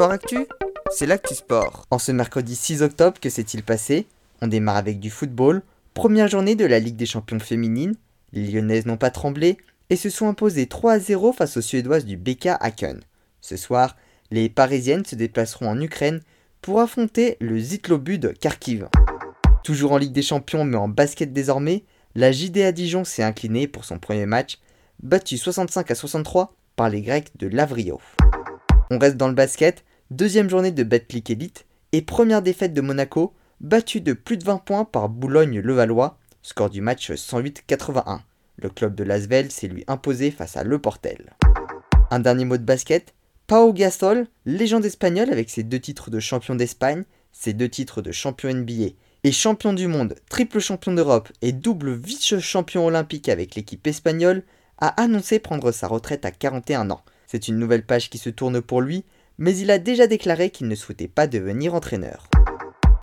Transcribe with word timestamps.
Sport 0.00 0.12
Actu, 0.12 0.46
c'est 0.90 1.04
l'actu 1.04 1.34
sport. 1.34 1.84
En 1.90 1.98
ce 1.98 2.10
mercredi 2.10 2.56
6 2.56 2.80
octobre, 2.80 3.20
que 3.20 3.28
s'est-il 3.28 3.62
passé? 3.62 4.06
On 4.40 4.46
démarre 4.46 4.78
avec 4.78 4.98
du 4.98 5.10
football. 5.10 5.60
Première 5.92 6.26
journée 6.26 6.54
de 6.54 6.64
la 6.64 6.78
Ligue 6.78 6.96
des 6.96 7.04
champions 7.04 7.38
féminines. 7.38 7.96
Les 8.32 8.50
Lyonnaises 8.50 8.86
n'ont 8.86 8.96
pas 8.96 9.10
tremblé 9.10 9.58
et 9.90 9.96
se 9.96 10.08
sont 10.08 10.26
imposées 10.26 10.68
3 10.68 10.92
à 10.92 10.98
0 10.98 11.34
face 11.34 11.58
aux 11.58 11.60
Suédoises 11.60 12.06
du 12.06 12.16
BK 12.16 12.46
Haken. 12.60 13.00
Ce 13.42 13.58
soir, 13.58 13.94
les 14.30 14.48
Parisiennes 14.48 15.04
se 15.04 15.16
déplaceront 15.16 15.68
en 15.68 15.78
Ukraine 15.78 16.22
pour 16.62 16.80
affronter 16.80 17.36
le 17.38 17.58
Zitlobud 17.58 18.38
Kharkiv. 18.40 18.88
Toujours 19.64 19.92
en 19.92 19.98
Ligue 19.98 20.14
des 20.14 20.22
champions 20.22 20.64
mais 20.64 20.78
en 20.78 20.88
basket 20.88 21.34
désormais, 21.34 21.84
la 22.14 22.32
JDA 22.32 22.72
Dijon 22.72 23.04
s'est 23.04 23.22
inclinée 23.22 23.68
pour 23.68 23.84
son 23.84 23.98
premier 23.98 24.24
match, 24.24 24.60
battu 25.02 25.36
65 25.36 25.90
à 25.90 25.94
63 25.94 26.54
par 26.74 26.88
les 26.88 27.02
Grecs 27.02 27.32
de 27.36 27.48
Lavrio. 27.48 28.00
On 28.90 28.98
reste 28.98 29.18
dans 29.18 29.28
le 29.28 29.34
basket, 29.34 29.84
deuxième 30.10 30.50
journée 30.50 30.72
de 30.72 30.82
Betclic 30.82 31.30
Elite 31.30 31.66
et 31.92 32.02
première 32.02 32.42
défaite 32.42 32.74
de 32.74 32.80
Monaco, 32.80 33.32
battue 33.60 34.00
de 34.00 34.12
plus 34.12 34.36
de 34.36 34.44
20 34.44 34.58
points 34.58 34.84
par 34.84 35.08
Boulogne-Levallois, 35.08 36.18
score 36.42 36.68
du 36.68 36.80
match 36.80 37.12
108-81. 37.12 38.20
Le 38.56 38.68
club 38.68 38.94
de 38.96 39.04
Lasvel 39.04 39.52
s'est 39.52 39.68
lui 39.68 39.84
imposé 39.86 40.30
face 40.32 40.56
à 40.56 40.64
Le 40.64 40.78
Portel. 40.80 41.36
Un 42.10 42.18
dernier 42.18 42.44
mot 42.44 42.56
de 42.56 42.64
basket, 42.64 43.14
Pau 43.46 43.72
Gasol, 43.72 44.26
légende 44.46 44.84
espagnole 44.84 45.30
avec 45.30 45.48
ses 45.48 45.62
deux 45.62 45.78
titres 45.78 46.10
de 46.10 46.18
champion 46.18 46.56
d'Espagne, 46.56 47.04
ses 47.32 47.52
deux 47.52 47.68
titres 47.68 48.02
de 48.02 48.10
champion 48.10 48.52
NBA 48.52 48.94
et 49.22 49.32
champion 49.32 49.72
du 49.72 49.86
monde, 49.86 50.16
triple 50.28 50.58
champion 50.58 50.92
d'Europe 50.92 51.28
et 51.40 51.52
double 51.52 51.92
vice-champion 51.92 52.84
olympique 52.84 53.28
avec 53.28 53.54
l'équipe 53.54 53.86
espagnole, 53.86 54.42
a 54.78 54.88
annoncé 55.00 55.38
prendre 55.38 55.70
sa 55.70 55.86
retraite 55.86 56.24
à 56.24 56.32
41 56.32 56.90
ans. 56.90 57.02
C'est 57.26 57.46
une 57.46 57.58
nouvelle 57.58 57.86
page 57.86 58.10
qui 58.10 58.18
se 58.18 58.30
tourne 58.30 58.60
pour 58.60 58.80
lui, 58.80 59.04
mais 59.40 59.56
il 59.56 59.70
a 59.70 59.78
déjà 59.78 60.06
déclaré 60.06 60.50
qu'il 60.50 60.68
ne 60.68 60.74
souhaitait 60.74 61.08
pas 61.08 61.26
devenir 61.26 61.74
entraîneur. 61.74 62.28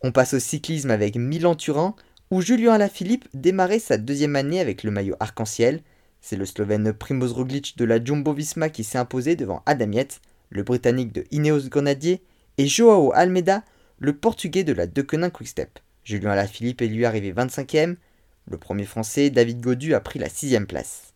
On 0.04 0.12
passe 0.12 0.34
au 0.34 0.38
cyclisme 0.38 0.90
avec 0.90 1.16
Milan-Turin, 1.16 1.96
où 2.30 2.40
Julien 2.40 2.74
Alaphilippe 2.74 3.26
démarrait 3.34 3.80
sa 3.80 3.98
deuxième 3.98 4.36
année 4.36 4.60
avec 4.60 4.84
le 4.84 4.92
maillot 4.92 5.16
arc-en-ciel. 5.18 5.82
C'est 6.20 6.36
le 6.36 6.46
Slovène 6.46 6.92
Primoz 6.92 7.32
Roglic 7.32 7.76
de 7.76 7.84
la 7.84 8.02
Jumbo-Visma 8.02 8.68
qui 8.68 8.84
s'est 8.84 8.98
imposé 8.98 9.34
devant 9.34 9.62
Adam 9.66 9.90
Yates, 9.90 10.20
le 10.50 10.62
Britannique 10.62 11.12
de 11.12 11.24
Ineos 11.32 11.68
Grenadier, 11.68 12.22
et 12.56 12.68
Joao 12.68 13.12
Almeida, 13.14 13.64
le 13.98 14.12
Portugais 14.12 14.62
de 14.62 14.72
la 14.72 14.86
Deceuninck 14.86 15.32
Quickstep. 15.32 15.80
Julien 16.04 16.30
Alaphilippe 16.30 16.82
est 16.82 16.86
lui 16.86 17.04
arrivé 17.04 17.32
25e. 17.32 17.96
Le 18.48 18.58
premier 18.58 18.84
Français, 18.84 19.30
David 19.30 19.60
Godu, 19.60 19.94
a 19.94 20.00
pris 20.00 20.20
la 20.20 20.28
sixième 20.28 20.66
place. 20.66 21.14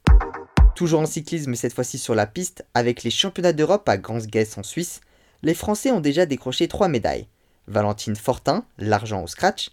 Toujours 0.74 1.00
en 1.00 1.06
cyclisme, 1.06 1.54
cette 1.54 1.74
fois-ci 1.74 1.98
sur 1.98 2.16
la 2.16 2.26
piste, 2.26 2.64
avec 2.74 3.04
les 3.04 3.10
championnats 3.10 3.52
d'Europe 3.52 3.88
à 3.88 3.98
Gransgess 3.98 4.58
en 4.58 4.64
Suisse, 4.64 5.00
les 5.42 5.54
Français 5.54 5.90
ont 5.90 6.00
déjà 6.00 6.26
décroché 6.26 6.68
trois 6.68 6.88
médailles. 6.88 7.26
Valentine 7.68 8.16
Fortin, 8.16 8.64
l'argent 8.78 9.22
au 9.22 9.26
scratch, 9.26 9.70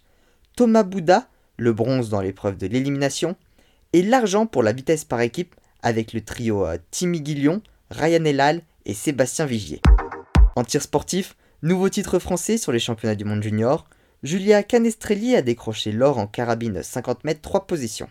Thomas 0.56 0.82
Bouda, 0.82 1.28
le 1.56 1.72
bronze 1.72 2.08
dans 2.08 2.20
l'épreuve 2.20 2.56
de 2.56 2.66
l'élimination, 2.66 3.36
et 3.92 4.02
l'argent 4.02 4.46
pour 4.46 4.62
la 4.62 4.72
vitesse 4.72 5.04
par 5.04 5.20
équipe 5.20 5.54
avec 5.82 6.12
le 6.12 6.20
trio 6.20 6.66
euh, 6.66 6.78
Timmy 6.90 7.20
Guillon, 7.20 7.62
Ryan 7.90 8.24
Elal 8.24 8.62
et 8.84 8.94
Sébastien 8.94 9.46
Vigier. 9.46 9.80
En 10.56 10.64
tir 10.64 10.82
sportif, 10.82 11.36
nouveau 11.62 11.88
titre 11.88 12.18
français 12.18 12.56
sur 12.56 12.72
les 12.72 12.78
championnats 12.78 13.14
du 13.14 13.24
monde 13.24 13.42
junior, 13.42 13.88
Julia 14.22 14.62
Canestrelli 14.62 15.34
a 15.34 15.42
décroché 15.42 15.92
l'or 15.92 16.18
en 16.18 16.26
carabine 16.26 16.82
50 16.82 17.24
mètres 17.24 17.40
3 17.40 17.66
positions. 17.66 18.08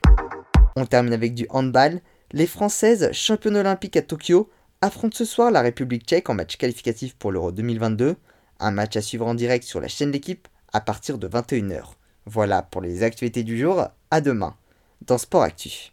On 0.76 0.86
termine 0.86 1.14
avec 1.14 1.34
du 1.34 1.46
handball, 1.50 2.02
les 2.32 2.48
Françaises, 2.48 3.12
championnes 3.12 3.58
olympiques 3.58 3.98
à 3.98 4.02
Tokyo, 4.02 4.50
affrontent 4.82 5.18
ce 5.18 5.26
soir 5.26 5.52
la 5.52 5.62
République 5.62 6.06
tchèque 6.06 6.30
en 6.30 6.34
match 6.34 6.56
qualificatif 6.56 7.16
pour 7.16 7.32
l'Euro 7.32 7.52
2022. 7.52 8.16
Un 8.62 8.72
match 8.72 8.96
à 8.96 9.02
suivre 9.02 9.28
en 9.28 9.34
direct 9.34 9.66
sur 9.66 9.82
la 9.82 9.88
chaîne 9.88 10.12
d'équipe 10.12 10.48
à 10.72 10.80
partir 10.80 11.18
de 11.18 11.28
21h. 11.28 11.84
Voilà 12.26 12.62
pour 12.62 12.82
les 12.82 13.04
actualités 13.04 13.44
du 13.44 13.58
jour, 13.58 13.88
à 14.12 14.22
demain 14.22 14.56
dans 15.06 15.18
Sport 15.18 15.44
Actu. 15.44 15.88